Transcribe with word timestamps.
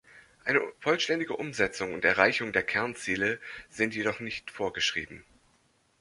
Eine 0.45 0.61
vollständige 0.79 1.35
Umsetzung 1.35 1.93
und 1.93 2.03
Erreichung 2.03 2.53
der 2.53 2.63
Kernziele 2.63 3.39
sind 3.69 3.93
jedoch 3.93 4.19
nicht 4.19 4.49
vorgeschrieben. 4.49 5.23